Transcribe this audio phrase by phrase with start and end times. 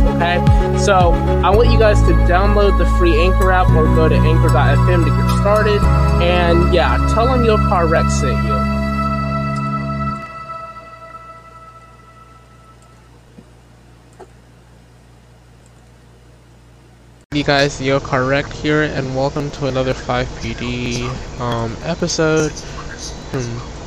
[0.00, 0.38] okay?
[0.78, 1.12] So,
[1.44, 5.10] I want you guys to download the free Anchor app or go to anchor.fm to
[5.10, 5.82] get started,
[6.22, 8.80] and yeah, tell them YoCarWrecked sent you.
[17.32, 22.50] you guys, YoCarWrecked here, and welcome to another FivePD um, episode.
[22.50, 23.79] Hmm.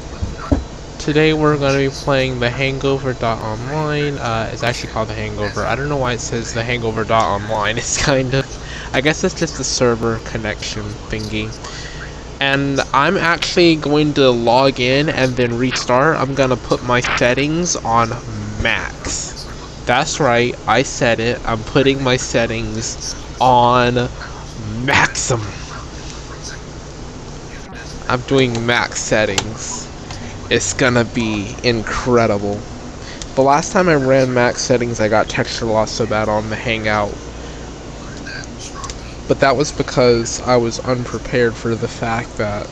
[1.04, 4.18] Today we're going to be playing the Hangover Hangover.online.
[4.20, 5.66] Uh, it's actually called the Hangover.
[5.66, 7.78] I don't know why it says the Hangover.online.
[7.78, 8.46] It's kind of,
[8.94, 11.52] I guess it's just the server connection thingy.
[12.40, 16.16] And I'm actually going to log in and then restart.
[16.16, 18.12] I'm going to put my settings on
[18.62, 19.44] max.
[19.86, 21.42] That's right, I said it.
[21.44, 24.08] I'm putting my settings on
[24.86, 25.52] maximum.
[28.08, 29.93] I'm doing max settings.
[30.54, 32.60] It's gonna be incredible.
[33.34, 36.56] The last time I ran max settings, I got texture loss so bad on the
[36.56, 37.16] Hangout.
[39.28, 42.68] But that was because I was unprepared for the fact that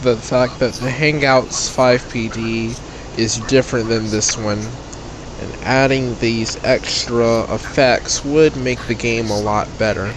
[0.00, 4.66] the fact that the Hangouts FivePD is different than this one
[5.42, 10.14] and adding these extra effects would make the game a lot better.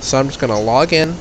[0.00, 1.14] So I'm just going to log in,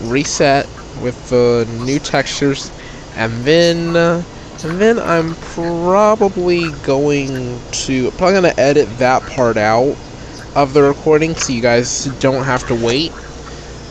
[0.00, 0.66] reset
[1.00, 2.70] with the new textures,
[3.16, 4.22] and then
[4.64, 9.96] and then I'm probably going to probably going to edit that part out
[10.54, 13.12] of the recording so you guys don't have to wait.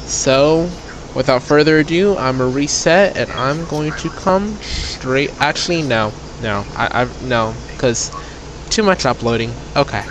[0.05, 0.69] So,
[1.15, 5.31] without further ado, I'm gonna reset and I'm going to come straight.
[5.39, 8.11] Actually, no, no, I, I no, because
[8.69, 9.53] too much uploading.
[9.75, 10.03] Okay.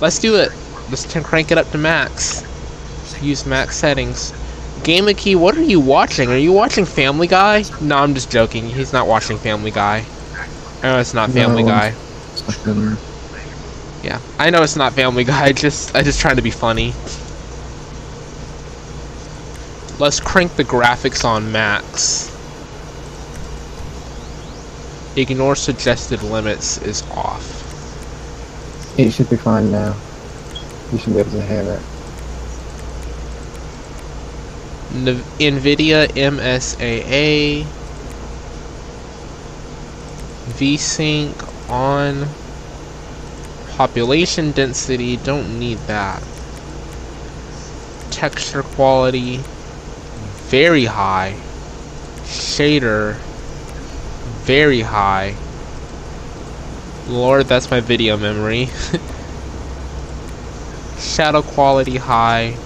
[0.00, 0.50] Let's do it.
[0.90, 2.44] Let's crank it up to max.
[3.22, 4.32] Use max settings.
[4.86, 6.30] Key, what are you watching?
[6.30, 7.64] Are you watching Family Guy?
[7.80, 8.68] No, I'm just joking.
[8.68, 10.04] He's not watching Family Guy.
[10.80, 11.94] I know it's not Family no, Guy.
[14.04, 15.50] Yeah, I know it's not Family Guy.
[15.50, 16.92] Just, I just trying to be funny.
[19.98, 22.30] Let's crank the graphics on max.
[25.16, 27.64] Ignore suggested limits is off.
[28.96, 29.96] It should be fine now.
[30.92, 31.95] You should be able to hear it.
[35.04, 37.64] NVIDIA MSAA
[40.56, 42.26] VSync on
[43.76, 46.22] population density don't need that
[48.10, 49.36] texture quality
[50.48, 51.36] very high
[52.24, 53.16] shader
[54.44, 55.36] very high
[57.08, 58.66] Lord, that's my video memory.
[60.98, 62.56] Shadow quality high.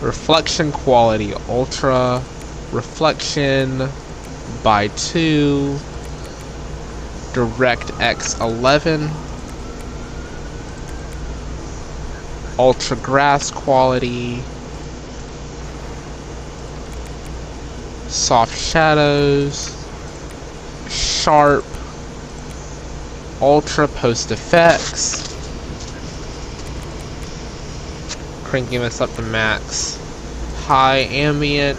[0.00, 2.22] Reflection quality ultra.
[2.72, 3.88] Reflection
[4.62, 5.76] by 2.
[7.32, 9.10] DirectX 11.
[12.58, 14.42] Ultra grass quality.
[18.08, 19.74] Soft shadows.
[20.88, 21.64] Sharp
[23.40, 25.27] ultra post effects.
[28.48, 29.98] Cranking this up to max.
[30.64, 31.78] High ambient,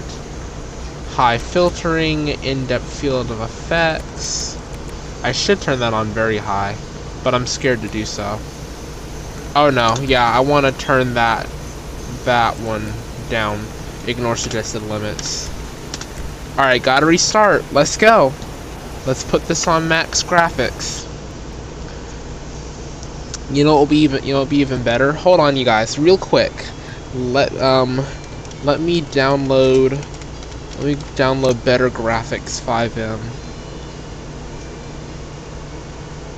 [1.10, 4.56] high filtering, in-depth field of effects.
[5.24, 6.78] I should turn that on very high,
[7.24, 8.40] but I'm scared to do so.
[9.56, 11.50] Oh no, yeah, I want to turn that
[12.26, 12.94] that one
[13.32, 13.66] down.
[14.06, 15.50] Ignore suggested limits.
[16.52, 17.64] Alright, gotta restart.
[17.74, 18.32] Let's go.
[19.08, 21.09] Let's put this on max graphics.
[23.52, 25.14] You know it'll be even you know it'll be even better.
[25.14, 26.52] Hold on you guys, real quick.
[27.14, 28.06] Let um
[28.64, 29.92] let me download
[30.78, 33.20] let me download better graphics FiveM.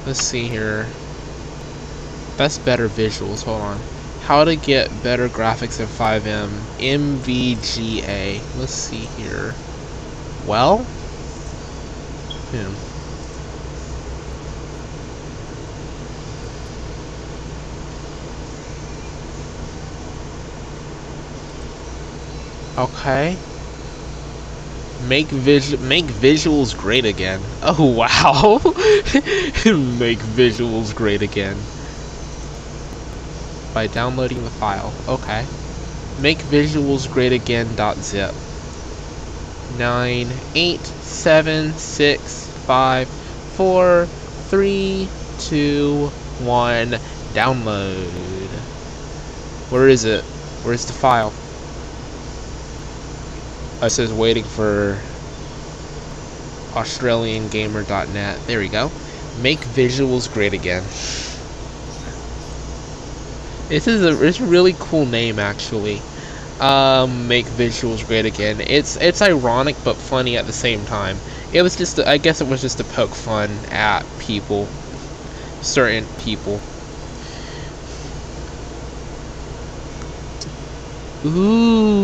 [0.06, 0.88] Let's see here.
[2.38, 3.78] That's better visuals, hold on.
[4.24, 6.50] How to get better graphics in FiveM.
[6.80, 8.42] MVGA.
[8.58, 9.54] Let's see here.
[10.46, 10.80] Well?
[12.52, 12.91] Hmm.
[22.82, 23.38] Okay.
[25.08, 27.40] Make vis make visuals great again.
[27.62, 28.60] Oh wow.
[30.00, 31.58] make visuals great again.
[33.72, 34.92] By downloading the file.
[35.08, 35.46] Okay.
[36.20, 37.68] Make visuals great again
[38.02, 38.34] zip.
[39.78, 43.08] Nine, eight, seven, six, five,
[43.58, 44.08] four,
[44.50, 45.08] three,
[45.38, 46.08] two,
[46.40, 46.98] one.
[47.34, 48.48] Download.
[49.70, 50.24] Where is it?
[50.64, 51.32] Where's the file?
[53.82, 55.02] It says waiting for
[56.74, 58.46] AustralianGamer.net.
[58.48, 58.92] There we go.
[59.36, 60.90] Make visuals great again.
[63.70, 66.04] This is a, it's a really cool name, actually.
[66.60, 68.62] Um, make visuals great again.
[68.62, 71.22] It's it's ironic but funny at the same time.
[71.52, 74.68] It was just, I guess it was just to poke fun at people,
[75.62, 76.62] certain people.
[81.26, 82.01] Ooh.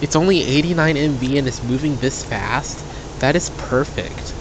[0.00, 2.84] It's only 89 MB and it's moving this fast.
[3.18, 4.34] That is perfect.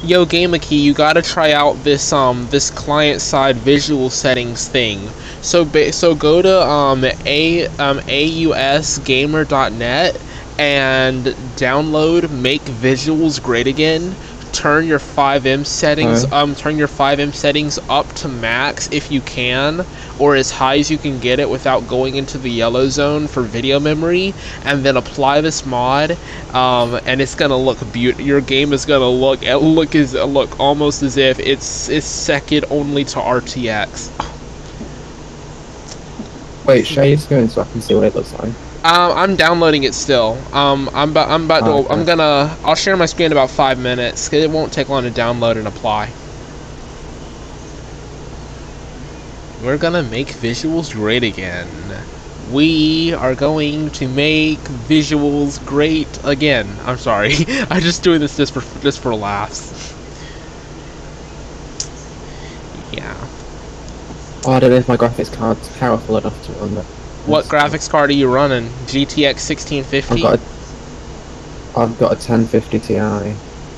[0.00, 5.14] Yo, Gameiki, you gotta try out this um this client side visual settings thing.
[5.40, 10.22] So so go to um a um ausgamer.net
[10.58, 11.24] and
[11.56, 14.16] download Make Visuals Great Again
[14.56, 16.32] turn your FiveM settings Alright.
[16.32, 19.84] um turn your FiveM settings up to max if you can
[20.18, 23.42] or as high as you can get it without going into the yellow zone for
[23.42, 24.32] video memory
[24.64, 26.12] and then apply this mod
[26.54, 31.02] um, and it's gonna look beautiful your game is gonna look look as look almost
[31.02, 34.10] as if it's it's second only to RTX
[36.66, 38.52] Wait, share your screen so I can see what it looks like.
[38.86, 40.38] Um, I'm downloading it still.
[40.52, 41.94] Um, I'm about, I'm about Oh, to, okay.
[41.94, 44.28] I'm gonna, I'll share my screen in about five minutes.
[44.28, 46.14] 'cause it won't take long to download and apply.
[49.62, 51.68] We're gonna make visuals great again.
[52.50, 56.80] We are going to make visuals great again.
[56.84, 57.34] I'm sorry.
[57.70, 59.94] I'm just doing this just for, just for laughs.
[62.92, 63.28] Yeah.
[64.44, 66.86] Oh, I don't know if my graphics card's powerful enough to run that.
[67.26, 68.68] What graphics card are you running?
[68.86, 70.14] GTX 1650?
[70.14, 72.94] I've got a, I've got a 1050 Ti.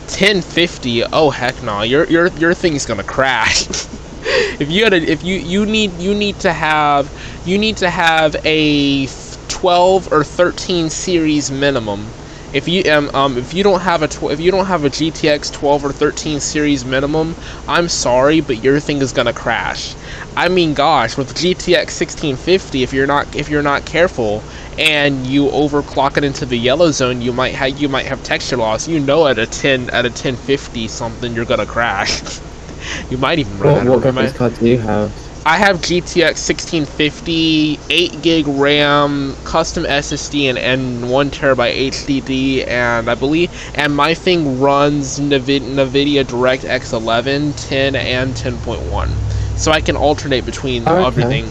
[0.09, 3.67] 1050 oh heck no your your your thing's gonna crash
[4.59, 7.11] if you had a if you you need you need to have
[7.45, 9.07] you need to have a
[9.49, 12.07] 12 or 13 series minimum
[12.53, 14.91] if you um, um if you don't have a tw- if you don't have a
[14.91, 17.37] GTX 12 or 13 series minimum
[17.67, 19.97] I'm sorry but your thing is gonna crash
[20.37, 24.45] I mean gosh with GTX 1650 if you're not if you're not careful
[24.79, 28.57] and you overclock it into the yellow zone, you might have you might have texture
[28.57, 28.87] loss.
[28.89, 32.41] You know at a 10 at a 1050 something you're gonna crash.
[33.11, 35.28] you might even run What, out what graphics card do you have?
[35.49, 43.09] I have GTX 1650, 8 gig RAM, custom SSD, and, and 1 terabyte HDD, and
[43.09, 49.09] I believe, and my thing runs Nvidia, NVIDIA DirectX 11, 10, and 10.1,
[49.57, 51.07] so I can alternate between Okay.
[51.07, 51.49] everything.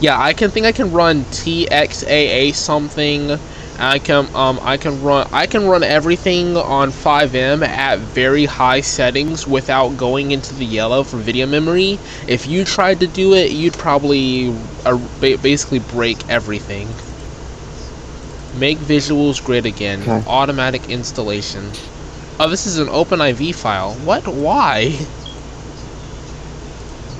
[0.00, 3.38] Yeah, I can think I can run TXAA something.
[3.78, 8.80] I can um I can run I can run everything on FiveM at very high
[8.80, 11.98] settings without going into the yellow for video memory.
[12.26, 14.54] If you tried to do it, you'd probably
[14.84, 16.88] uh, basically break everything.
[18.58, 20.00] Make visuals great again.
[20.02, 20.22] Okay.
[20.26, 21.70] Automatic installation.
[22.40, 23.94] Oh, this is an OpenIV file.
[23.94, 24.26] What?
[24.26, 24.96] Why?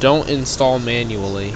[0.00, 1.54] Don't install manually.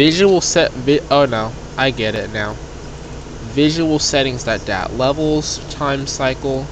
[0.00, 2.54] Visual set vi- oh no, I get it now.
[3.52, 4.88] visual settings data.
[4.90, 6.62] Levels time cycle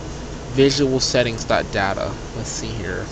[0.54, 2.14] visual settings data.
[2.34, 3.04] Let's see here.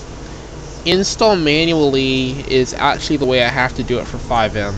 [0.87, 4.77] Install manually is actually the way I have to do it for FiveM.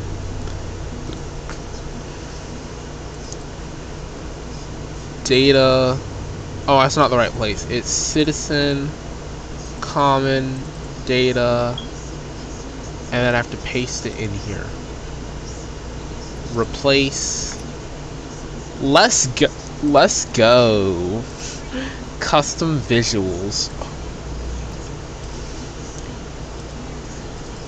[5.23, 5.97] data
[6.67, 7.65] oh that's not the right place.
[7.71, 8.89] It's citizen
[9.83, 10.57] common
[11.07, 14.67] data and then I have to paste it in here
[16.55, 17.59] replace
[18.81, 19.47] let's go
[19.83, 21.23] let's go
[22.21, 23.69] custom visuals.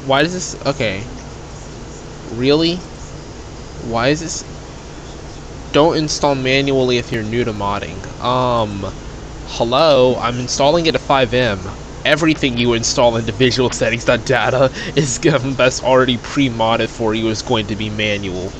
[0.07, 1.03] Why does this okay.
[2.35, 2.77] Really?
[3.89, 4.45] Why is this
[5.73, 7.99] don't install manually if you're new to modding.
[8.21, 8.93] Um
[9.47, 11.59] hello I'm installing it to FiveM
[12.05, 17.77] everything you install into visual settings.data is that's already pre-modded for you is going to
[17.77, 18.53] be manual.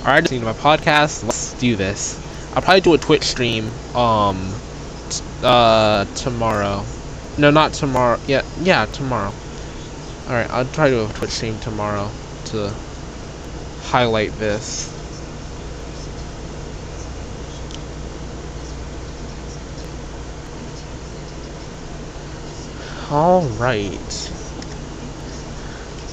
[0.00, 2.18] Alright, listening to my podcast, let's do this.
[2.54, 4.54] I'll probably do a Twitch stream, um,
[5.42, 6.84] uh, tomorrow.
[7.38, 8.18] No, not tomorrow.
[8.26, 9.32] Yeah, yeah, tomorrow.
[10.26, 12.10] Alright, I'll try to do a Twitch stream tomorrow
[12.46, 12.72] to
[13.82, 14.89] highlight this.
[23.10, 24.32] All right.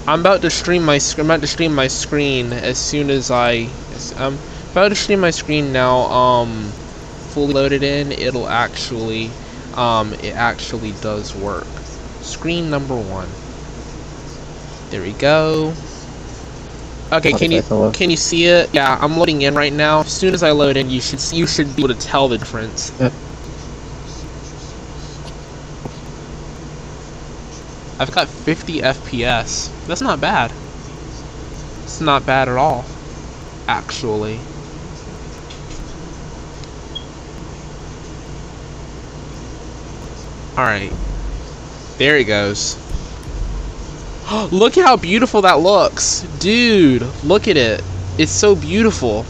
[0.07, 3.69] I'm about to stream my I'm about to stream my screen as soon as I
[4.15, 4.39] I'm
[4.71, 5.99] about to stream my screen now.
[6.11, 6.75] Um,
[7.27, 8.11] fully loaded in.
[8.11, 9.37] It'll actually
[9.73, 11.83] um it actually does work.
[12.21, 13.37] Screen number one.
[14.89, 15.77] There we go.
[17.11, 17.63] Okay, can you
[17.93, 18.69] can you see it?
[18.73, 20.01] Yeah, I'm loading in right now.
[20.01, 22.37] As soon as I load in, you should you should be able to tell the
[22.37, 22.91] difference.
[22.99, 23.13] Yep.
[27.99, 29.71] I've got 50 FPS.
[29.87, 30.51] That's not bad.
[31.83, 32.85] It's not bad at all,
[33.67, 34.39] actually.
[40.57, 40.93] Alright.
[41.97, 42.77] There he goes.
[44.51, 46.21] look how beautiful that looks.
[46.39, 47.83] Dude, look at it.
[48.17, 49.25] It's so beautiful.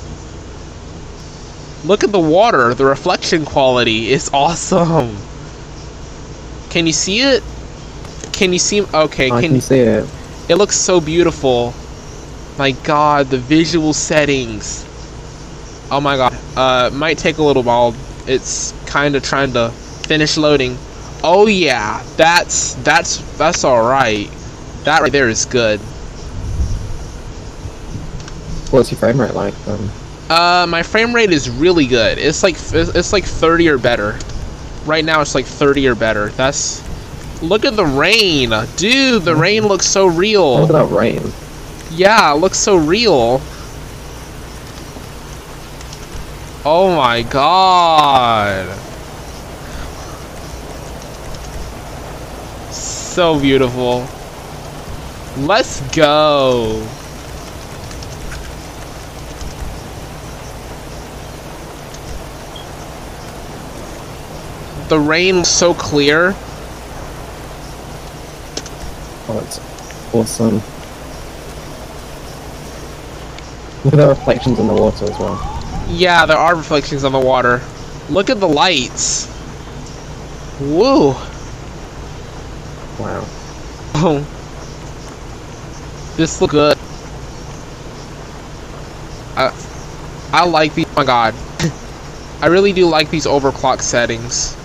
[1.86, 2.74] Look at the water.
[2.74, 5.16] The reflection quality is awesome.
[6.70, 7.44] Can you see it?
[8.38, 8.84] Can you see?
[8.84, 10.08] Okay, I can, can see it.
[10.48, 11.74] It looks so beautiful.
[12.60, 14.86] My God, the visual settings.
[15.90, 16.38] Oh my God.
[16.56, 17.96] Uh, might take a little while.
[18.28, 19.72] It's kind of trying to
[20.08, 20.78] finish loading.
[21.24, 24.30] Oh yeah, that's that's that's all right.
[24.84, 25.80] That right there is good.
[28.70, 29.56] What's your frame rate like?
[29.68, 29.90] Um,
[30.30, 32.20] uh, my frame rate is really good.
[32.20, 34.20] It's like it's like 30 or better.
[34.86, 36.30] Right now, it's like 30 or better.
[36.30, 36.87] That's
[37.42, 38.52] Look at the rain.
[38.76, 40.62] Dude, the rain looks so real.
[40.62, 41.22] Look at that rain.
[41.92, 43.42] Yeah, it looks so real.
[46.66, 48.68] Oh my god.
[52.72, 54.06] So beautiful.
[55.38, 56.86] Let's go.
[64.90, 66.36] The rain's so clear.
[69.30, 69.60] Oh, it's
[70.14, 70.62] awesome.
[73.84, 75.86] Look at the reflections in the water as well.
[75.90, 77.62] Yeah, there are reflections on the water.
[78.10, 79.28] Look at the lights.
[80.60, 81.10] Woo.
[83.00, 83.24] Wow.
[83.96, 84.26] Oh.
[86.18, 86.78] This looks good.
[89.38, 89.54] I,
[90.34, 90.88] I like these.
[90.88, 91.36] Oh my god.
[92.42, 94.57] I really do like these overclock settings.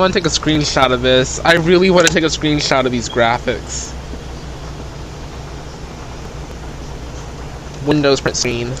[0.00, 1.38] Want to take a screenshot of this.
[1.40, 3.94] I really want to take a screenshot of these graphics.
[7.86, 8.72] Windows print screen.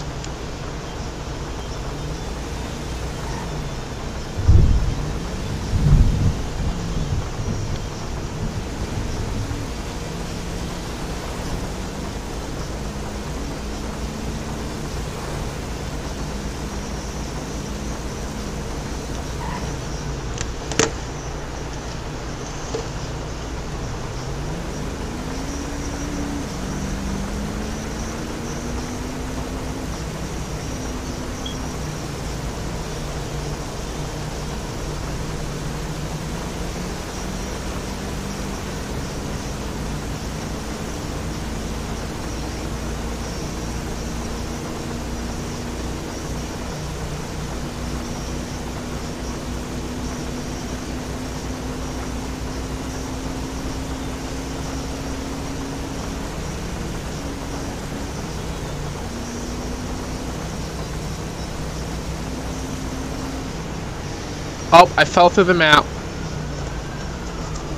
[64.72, 65.86] Oh, I fell through the map.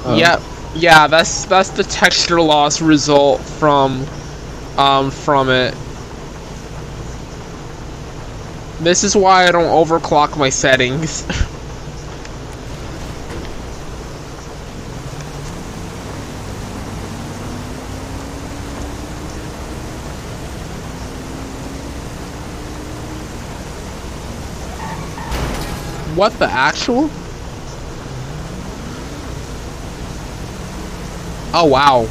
[0.04, 0.16] Oh.
[0.16, 0.40] Yep.
[0.74, 4.06] Yeah, that's that's the texture loss result from
[4.76, 5.74] um from it.
[8.80, 11.24] This is why I don't overclock my settings.
[26.22, 27.10] what the actual?
[31.52, 32.04] Oh wow.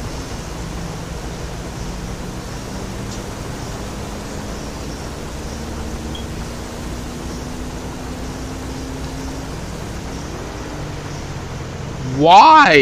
[12.18, 12.74] Why?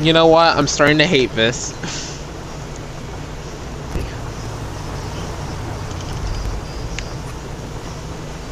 [0.00, 0.56] You know what?
[0.56, 1.74] I'm starting to hate this.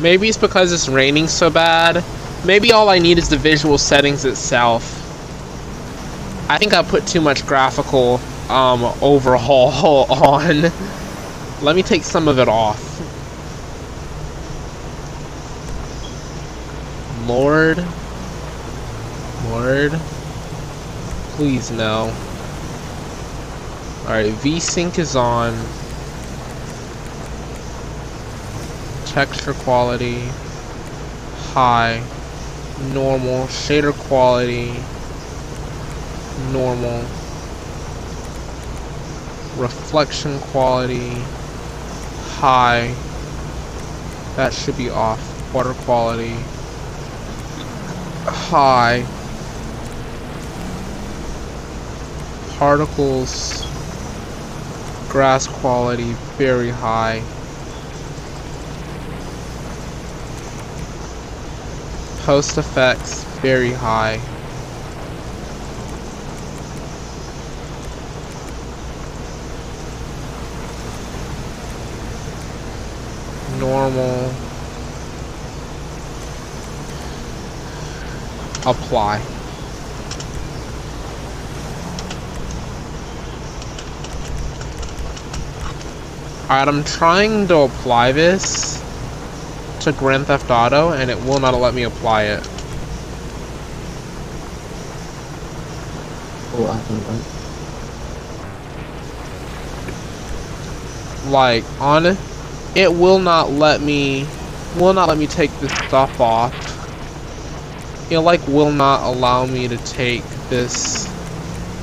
[0.07, 2.05] Maybe it's because it's raining so bad.
[2.45, 4.85] Maybe all I need is the visual settings itself.
[6.49, 10.71] I think I put too much graphical um, overhaul on.
[11.61, 12.81] Let me take some of it off.
[17.27, 17.85] Lord.
[19.49, 19.91] Lord.
[21.35, 22.15] Please no.
[24.05, 25.53] Alright, VSync is on.
[29.17, 30.29] Texture quality.
[31.55, 32.03] High.
[32.93, 33.47] Normal.
[33.47, 34.75] Shader quality.
[36.53, 37.01] Normal.
[39.57, 41.15] Reflection quality.
[42.37, 42.95] High.
[44.37, 45.55] That should be off.
[45.55, 46.37] Water quality
[48.29, 49.07] high
[52.59, 53.65] particles
[55.09, 57.23] grass quality very high
[62.27, 64.19] post effects very high
[73.61, 74.33] normal
[78.67, 79.23] apply.
[86.43, 88.86] Alright, I'm trying to apply this
[89.87, 92.47] to Grand Theft Auto, and it will not let me apply it.
[96.53, 97.03] What happened,
[101.25, 101.33] right?
[101.33, 102.19] Like, on it,
[102.75, 104.27] it will not let me,
[104.77, 106.53] will not let me take this stuff off
[108.11, 111.13] it like will not allow me to take this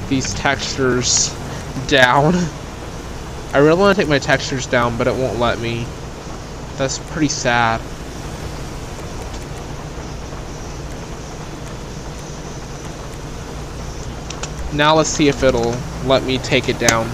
[0.09, 1.35] these textures
[1.87, 2.33] down.
[3.53, 5.85] I really want to take my textures down, but it won't let me.
[6.77, 7.81] That's pretty sad.
[14.73, 17.09] Now let's see if it'll let me take it down.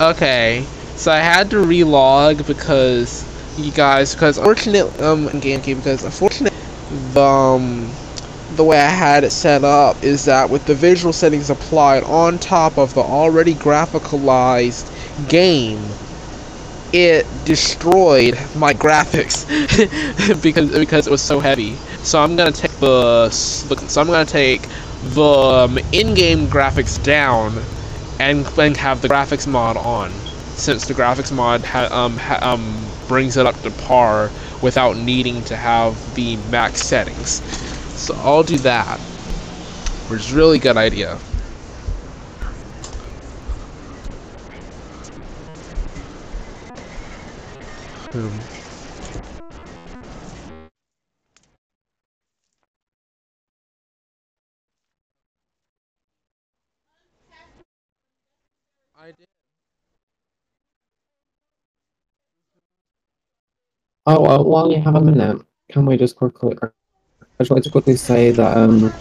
[0.00, 0.64] Okay,
[0.96, 3.24] so I had to relog because
[3.56, 6.58] you guys because unfortunately um in Gameiki because unfortunately
[7.12, 7.90] the um,
[8.56, 12.38] the way I had it set up is that with the visual settings applied on
[12.38, 14.90] top of the already graphicalized
[15.28, 15.82] game
[16.92, 19.44] it destroyed my graphics
[20.42, 24.68] because because it was so heavy so I'm gonna take the so I'm gonna take
[25.02, 27.66] the um, in-game graphics down
[28.18, 30.10] and, and have the graphics mod on
[30.54, 35.42] since the graphics mod ha, um, ha, um, brings it up to par without needing
[35.44, 37.42] to have the max settings.
[37.94, 39.00] So I'll do that,
[40.08, 41.20] which is a really good idea.
[48.12, 48.55] Hmm.
[64.06, 66.56] Oh, well, while you have a minute, can we just quickly...
[66.62, 66.68] I
[67.40, 68.92] just wanted to quickly say that um,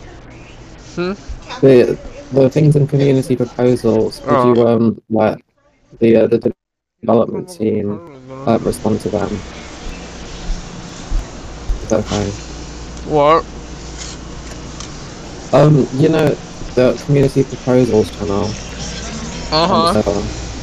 [0.95, 1.13] Hmm?
[1.61, 1.97] the
[2.31, 4.53] the things in community proposals, could Oh.
[4.55, 5.39] you um let
[5.99, 6.53] the uh, the
[7.01, 7.99] development team
[8.47, 9.29] uh, respond to them?
[11.83, 12.29] Is that okay?
[13.11, 13.43] What?
[15.53, 16.29] Um, you know
[16.75, 18.45] the community proposals channel.
[19.51, 20.01] Uh-huh.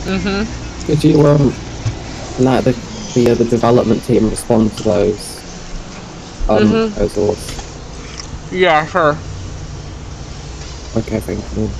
[0.09, 0.87] Mm-hmm.
[0.87, 1.53] Could you um
[2.41, 2.73] let the
[3.15, 5.39] the, uh, the development team respond to those
[6.49, 6.91] um Mhm.
[6.93, 7.39] proposals?
[8.51, 9.17] Yeah, sure.
[10.97, 11.71] Okay, thank you.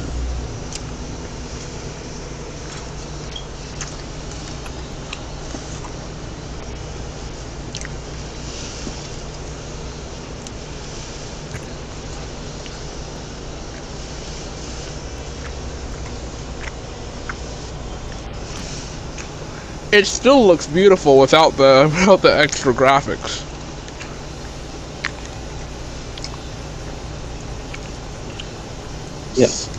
[19.93, 23.47] It still looks beautiful without the without the extra graphics.
[29.35, 29.71] Yes.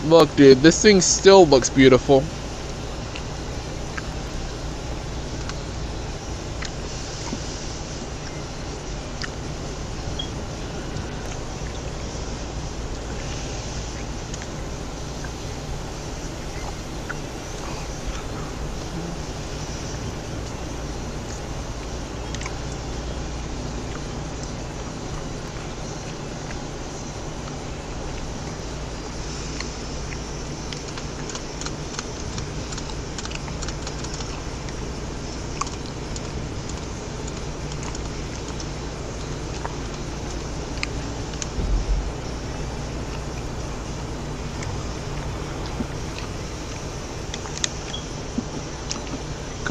[0.00, 2.30] Look, dude, this thing still looks beautiful.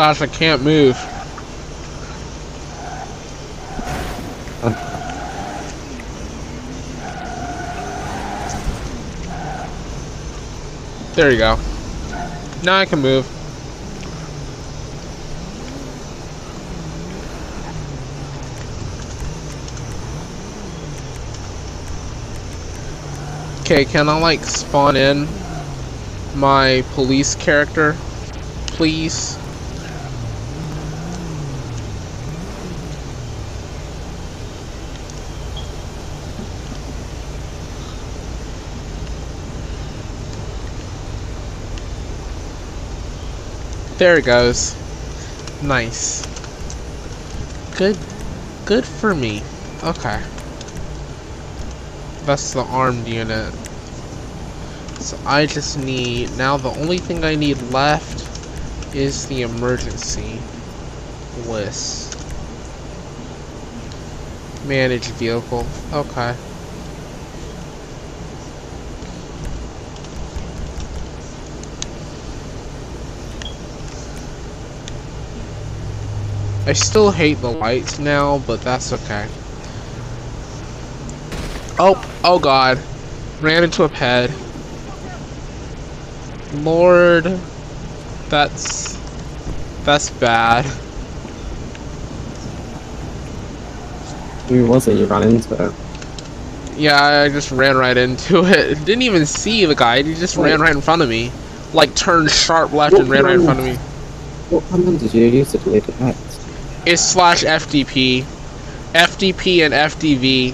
[0.02, 0.98] Gosh, I can't move.
[11.14, 11.60] There you go.
[12.64, 13.28] Now I can move.
[23.62, 25.28] Okay, can I like spawn in
[26.34, 27.96] my police character,
[28.66, 29.38] please?
[44.02, 44.76] There it goes.
[45.62, 46.26] Nice.
[47.78, 47.96] Good.
[48.66, 49.44] Good for me.
[49.84, 50.20] Okay.
[52.24, 53.54] That's the armed unit.
[55.02, 56.36] So I just need...
[56.36, 58.26] Now the only thing I need left
[58.96, 60.40] is the emergency
[61.46, 62.18] list.
[64.66, 65.68] Manage vehicle.
[65.94, 66.36] Okay.
[76.66, 79.28] I still hate the lights now, but that's okay.
[81.80, 82.80] Oh, oh god.
[83.42, 84.32] Ran into a ped.
[86.64, 87.24] Lord.
[88.30, 88.98] That's...
[89.84, 90.66] That's bad.
[94.48, 95.74] Who was it you ran into?
[96.76, 98.76] Yeah, I just ran right into it.
[98.86, 100.52] Didn't even see the guy, he just Wait.
[100.52, 101.32] ran right in front of me.
[101.74, 103.76] Like, turned sharp left what and ran right in front of me.
[104.52, 106.18] What command did you use to delete the ped?
[106.86, 108.26] Is slash FDP.
[108.94, 110.54] FDP and FDV.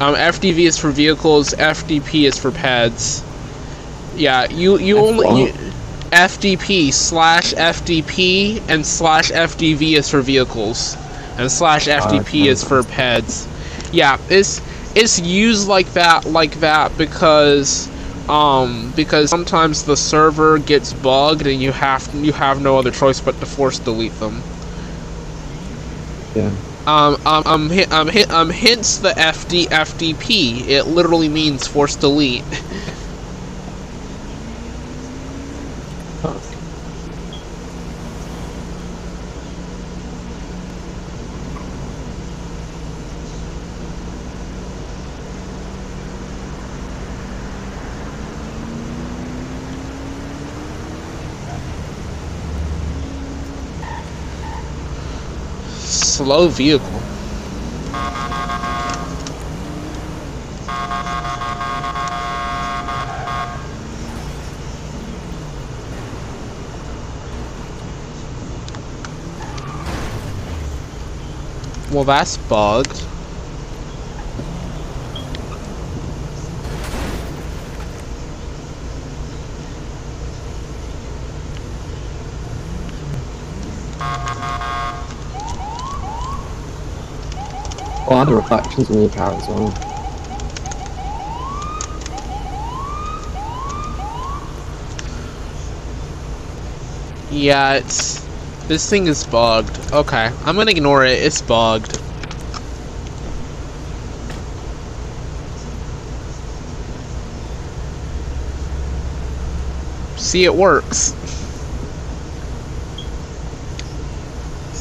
[0.00, 1.52] Um, FDV is for vehicles.
[1.54, 3.22] FDP is for peds.
[4.14, 5.52] Yeah, you you F only you,
[6.10, 10.96] FDP slash FDP and slash FDV is for vehicles,
[11.38, 13.46] and slash FDP is for peds.
[13.92, 14.60] Yeah, it's
[14.94, 17.88] it's used like that like that because
[18.28, 23.20] um because sometimes the server gets bugged and you have you have no other choice
[23.20, 24.42] but to force delete them.
[26.34, 26.50] Yeah.
[26.86, 30.66] Um, um, um, um, um, hence the FD, FDP.
[30.68, 32.44] It literally means force delete.
[56.30, 56.86] Slow vehicle.
[71.90, 73.09] Well, that's bugged.
[88.12, 89.72] Oh, the reflections in your car as well?
[97.30, 98.18] Yeah, it's...
[98.66, 99.92] This thing is bugged.
[99.92, 101.20] Okay, I'm gonna ignore it.
[101.22, 102.00] It's bugged.
[110.16, 111.14] See, it works.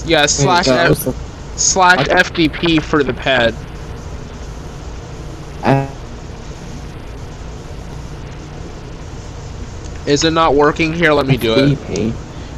[0.08, 0.68] Yeah, slash
[1.60, 3.54] slash FDP for the ped.
[10.06, 11.12] Is it not working here?
[11.14, 11.78] Let me do it.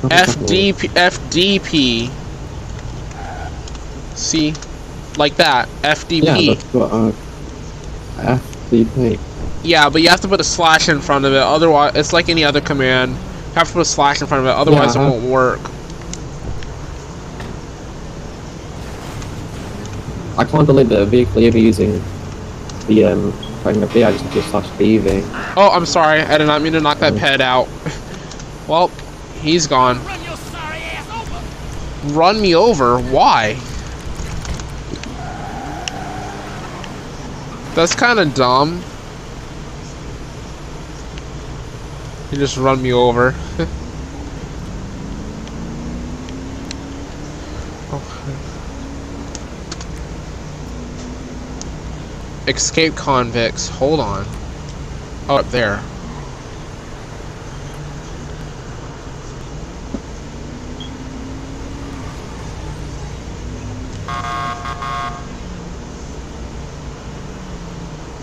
[0.03, 2.09] FDP, FDP.
[4.17, 4.53] See?
[5.17, 5.67] Like that.
[5.81, 6.23] FDP.
[6.23, 7.11] Yeah, that's what uh,
[8.37, 9.19] FDP.
[9.63, 11.39] Yeah, but you have to put a slash in front of it.
[11.39, 13.11] Otherwise, it's like any other command.
[13.11, 14.57] You have to put a slash in front of it.
[14.57, 15.59] Otherwise, Yeah, it won't work.
[20.41, 22.01] I can't believe that a vehicle you're using
[22.87, 25.21] the um putting a V, I just just slash BV.
[25.55, 26.21] Oh, I'm sorry.
[26.21, 27.69] I did not mean to knock that ped out.
[28.67, 28.87] well,
[29.39, 30.03] he's gone.
[30.03, 32.13] Run your sorry ass over!
[32.15, 32.97] Run me over?
[32.97, 33.53] Why?
[37.75, 38.81] That's kind of dumb.
[42.31, 43.35] You just run me over.
[52.57, 53.69] Escape convicts.
[53.69, 54.25] Hold on.
[55.29, 55.77] Oh, up there.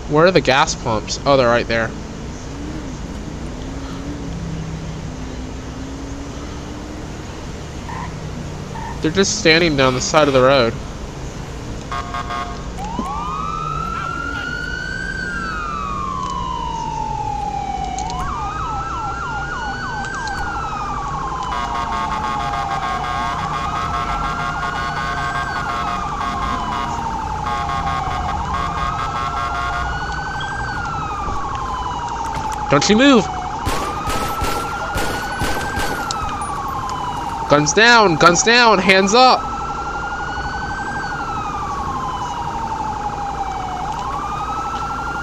[0.09, 1.19] Where are the gas pumps?
[1.25, 1.89] Oh, they're right there.
[9.01, 10.73] They're just standing down the side of the road.
[32.69, 33.25] Don't you move!
[37.49, 38.15] Guns down!
[38.15, 38.77] Guns down!
[38.77, 39.39] Hands up!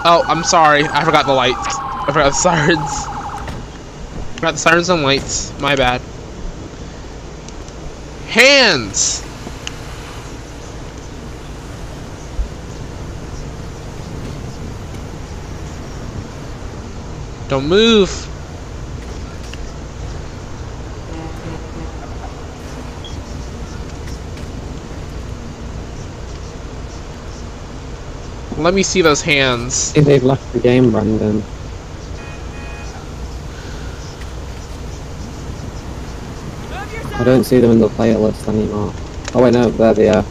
[0.09, 0.85] Oh, I'm sorry.
[0.85, 1.77] I forgot the lights.
[1.79, 3.07] I forgot the sirens.
[4.37, 5.53] Forgot the sirens and lights.
[5.61, 6.01] My bad.
[8.29, 9.25] Hands!
[17.49, 18.11] Don't move!
[28.59, 29.75] Let me see those hands.
[29.75, 30.91] See, they've left the game.
[30.91, 31.45] Move!
[37.15, 38.93] I don't see them in the player list anymore.
[39.35, 40.25] Oh wait, no, there they are.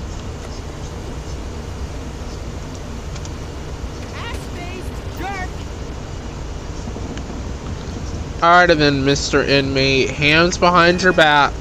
[8.46, 9.44] Alright then, Mr.
[9.44, 10.12] Inmate.
[10.12, 11.52] Hands behind your back.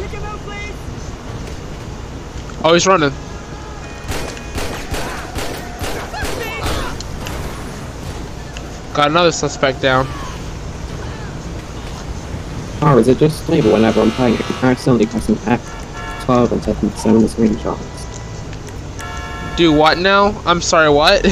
[0.00, 0.72] You can move, please!
[2.64, 3.10] Oh, he's running.
[8.94, 10.06] Got another suspect down.
[12.80, 16.52] Or is it just me, but whenever I'm playing, if you accidentally press an F12
[16.52, 17.93] and taking so many screenshots.
[19.56, 20.40] Do what now?
[20.44, 21.24] I'm sorry, what?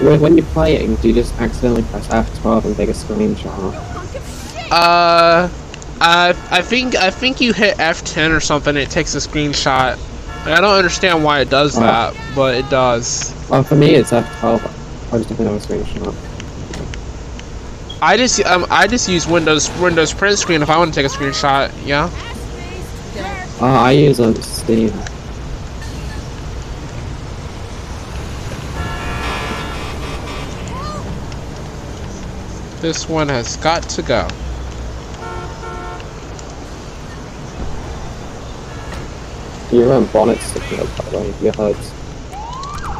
[0.00, 3.74] When, when you're playing, do you just accidentally press F12 and take a screenshot?
[3.74, 4.72] Hunk of shit!
[4.72, 5.48] Uh,
[6.00, 8.76] I I think I think you hit F10 or something.
[8.78, 9.98] It takes a screenshot.
[10.46, 11.80] I don't understand why it does Oh.
[11.80, 13.34] that, but it does.
[13.50, 15.12] Well, for me, it's F12.
[15.12, 16.14] I just don't know a screenshot.
[18.00, 21.12] I just um I just use Windows Windows print screen if I want to take
[21.12, 21.70] a screenshot.
[21.84, 22.08] Yeah.
[23.60, 24.90] Uh, I use a Steam.
[32.80, 34.26] This one has got to go.
[39.70, 41.34] Your um, bonnet's sticking up, by the way.
[41.42, 41.92] Your hoods.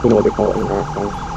[0.02, 1.29] Don't know what they call it in America.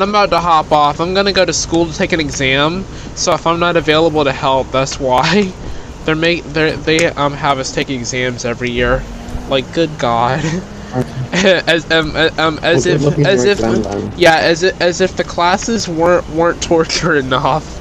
[0.00, 1.00] I'm about to hop off.
[1.00, 2.84] I'm gonna go to school to take an exam.
[3.14, 5.52] So if I'm not available to help, that's why.
[6.04, 9.02] They're make they they um have us take exams every year.
[9.48, 10.42] Like good God.
[11.32, 14.80] As um uh, um as if good luck in as if exam, yeah as if,
[14.80, 17.80] as if the classes weren't weren't torture enough.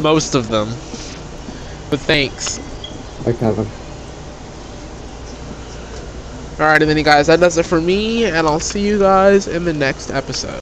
[0.00, 0.68] Most of them.
[1.90, 2.58] But thanks.
[3.24, 3.66] Bye, Kevin.
[6.58, 9.46] Alright, and then, you guys, that does it for me, and I'll see you guys
[9.46, 10.58] in the next episode.